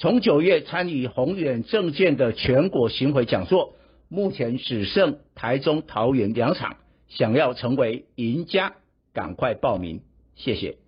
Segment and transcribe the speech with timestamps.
[0.00, 3.74] 从九月参与宏远证券的全国巡回讲座，
[4.08, 8.72] 目前只剩台中、桃园两场，想要成为赢家，
[9.12, 10.00] 赶快报名，
[10.36, 10.78] 谢谢。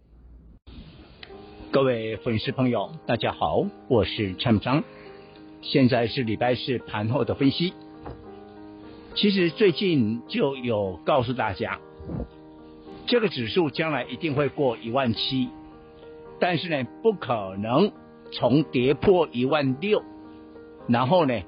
[1.71, 4.83] 各位粉丝朋友，大家好，我是陈章，
[5.61, 7.75] 现在是礼拜四盘后的分析。
[9.15, 11.79] 其实最近就有告诉大家，
[13.07, 15.51] 这个指数将来一定会过一万七，
[16.41, 17.93] 但是呢，不可能。
[18.33, 20.03] 从跌破一万六，
[20.89, 21.43] 然后呢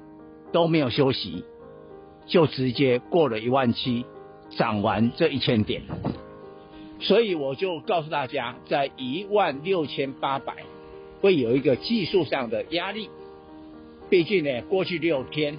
[0.53, 1.43] 都没有休息，
[2.27, 4.05] 就直接过了一万七，
[4.51, 5.81] 涨完这一千点，
[6.99, 10.57] 所以我就告诉大家，在一万六千八百
[11.21, 13.09] 会有一个技术上的压力。
[14.07, 15.57] 毕竟呢，过去六天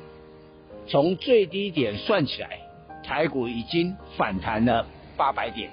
[0.87, 2.61] 从最低点算起来，
[3.03, 5.69] 台股已经反弹了八百点，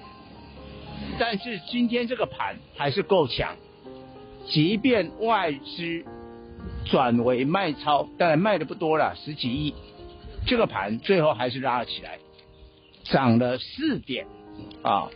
[1.19, 3.55] 但是今天这个盘还是够强。
[4.47, 6.03] 即便外资
[6.85, 9.73] 转为卖超，当然卖的不多了，十几亿，
[10.45, 12.19] 这个盘最后还是拉了起来，
[13.03, 14.27] 涨了四点
[14.81, 15.09] 啊！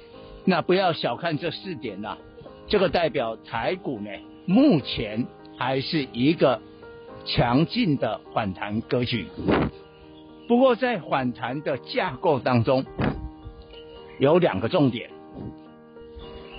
[0.45, 2.17] 那不要小看这四点呐，
[2.67, 4.09] 这个代表台股呢，
[4.45, 6.61] 目前还是一个
[7.25, 9.27] 强劲的反弹格局。
[10.47, 12.85] 不过在反弹的架构当中，
[14.19, 15.09] 有两个重点。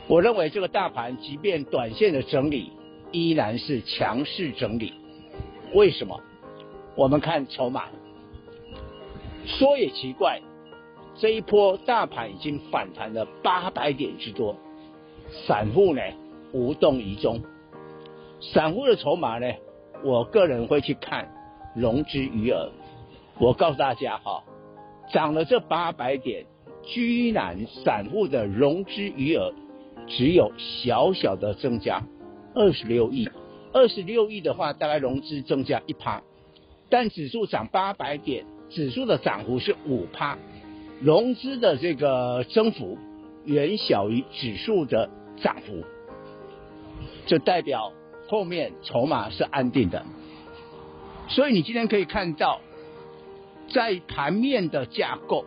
[0.09, 2.73] 我认为这个大盘即便短线的整理，
[3.12, 4.95] 依然是强势整理。
[5.75, 6.19] 为什么？
[6.97, 7.84] 我们看筹码。
[9.45, 10.41] 说也奇怪，
[11.15, 14.56] 这一波大盘已经反弹了八百点之多，
[15.47, 16.00] 散户呢
[16.53, 17.43] 无动于衷。
[18.41, 19.47] 散户的筹码呢，
[20.03, 21.31] 我个人会去看
[21.77, 22.71] 融资余额。
[23.38, 24.43] 我告诉大家哈，
[25.12, 26.47] 涨了这八百点，
[26.83, 29.53] 居然散户的融资余额。
[30.06, 32.03] 只有小小的增加
[32.54, 33.28] 二十六亿，
[33.72, 36.22] 二十六亿的话，大概融资增加一趴，
[36.88, 40.38] 但指数涨八百点，指数的涨幅是五趴，
[41.00, 42.97] 融资的这个增幅
[43.44, 45.84] 远小于指数的涨幅，
[47.26, 47.92] 就代表
[48.28, 50.04] 后面筹码是安定的，
[51.28, 52.60] 所以你今天可以看到，
[53.70, 55.44] 在盘面的架构，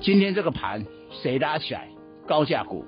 [0.00, 0.86] 今天这个盘
[1.22, 1.88] 谁拉起来？
[2.26, 2.84] 高价股。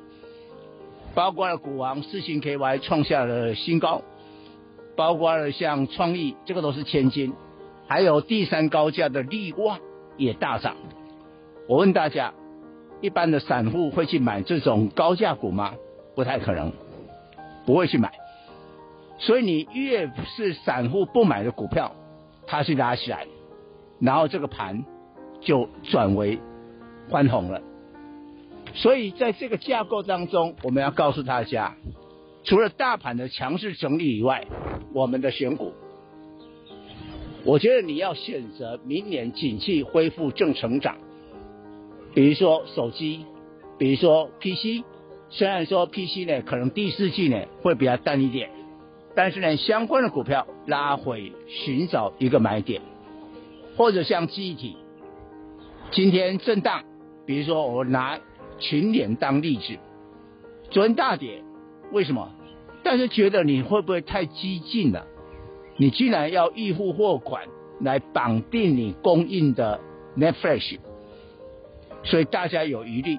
[1.15, 4.03] 包括了股王四星 KY 创下了新高，
[4.97, 7.33] 包括了像创意，这个都是千金，
[7.87, 9.79] 还有第三高价的力旺
[10.17, 10.77] 也大涨。
[11.69, 12.33] 我问大家，
[13.01, 15.75] 一般的散户会去买这种高价股吗？
[16.15, 16.73] 不太可能，
[17.67, 18.13] 不会去买。
[19.19, 21.93] 所以你越是散户不买的股票，
[22.47, 23.27] 它是拉起来，
[24.01, 24.85] 然后这个盘
[25.41, 26.39] 就转为
[27.11, 27.61] 翻红了。
[28.75, 31.77] 所以在这个架构当中，我们要告诉大家，
[32.45, 34.47] 除了大盘的强势整理以外，
[34.95, 35.73] 我们的选股，
[37.45, 40.97] 我觉得你要选择明年景气恢复正成长，
[42.15, 43.27] 比如说手机，
[43.77, 44.85] 比如说 PC，
[45.29, 48.51] 虽然说 PC 呢可能第四季呢会比较淡一点，
[49.15, 52.81] 但是呢相关的股票拉回寻找一个买点，
[53.77, 54.77] 或者像记忆体，
[55.91, 56.85] 今天震荡，
[57.27, 58.21] 比如说我拿。
[58.61, 59.77] 群联当例子，
[60.71, 61.43] 昨天大跌，
[61.91, 62.31] 为什么？
[62.85, 65.07] 但是觉得你会不会太激进了？
[65.77, 67.45] 你居然要预付货款
[67.81, 69.81] 来绑定你供应的
[70.17, 70.79] NAND Flash，
[72.05, 73.19] 所以大家有疑虑。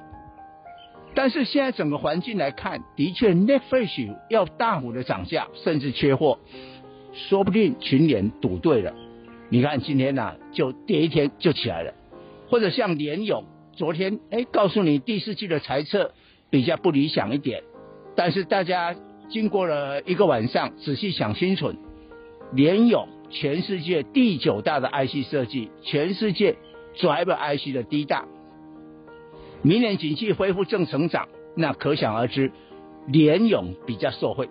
[1.14, 6.40] 但是现在整个环境来看，的确 NAND Flash 要大幅的涨价，甚至缺货，
[7.14, 8.94] 说不定群联赌对了。
[9.50, 11.94] 你看今天呢、啊，就跌一天就起来了，
[12.50, 13.44] 或者像联咏。
[13.74, 16.12] 昨天哎，告诉你第四季的财测
[16.50, 17.64] 比较不理想一点，
[18.16, 18.96] 但是大家
[19.30, 21.74] 经过了一个晚上仔细想清楚，
[22.54, 26.58] 联咏全世界第九大的 IC 设计，全世界
[26.98, 28.26] Driver IC 的第一大，
[29.62, 32.52] 明年景气恢复正成长，那可想而知，
[33.08, 34.50] 联咏比较受惠，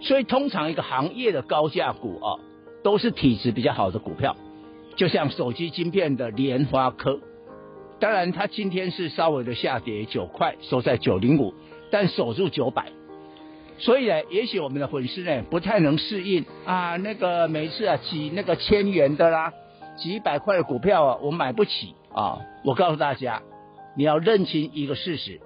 [0.00, 2.40] 所以通常一个行业的高价股啊，
[2.82, 4.36] 都是体质比较好的股票，
[4.96, 7.20] 就像手机晶片的联发科。
[7.98, 11.54] 当然，它今天是稍微的下跌九块，收在九零五，
[11.90, 12.86] 但守住九百。
[13.78, 19.52] 所以呢，也许我们的粉丝呢不太能适应啊，那个每次啊几那个千元的啦，
[19.96, 22.40] 几百块的股票啊，我买不起啊。
[22.64, 23.42] 我告诉大家，
[23.96, 25.40] 你要认清一个事实，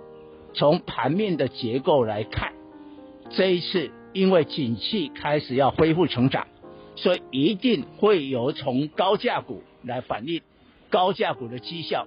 [0.53, 2.53] 从盘面的结构来看，
[3.31, 6.49] 这一次因为景气开始要恢复成长，
[6.97, 10.41] 所以一定会有从高价股来反映，
[10.89, 12.07] 高价股的绩效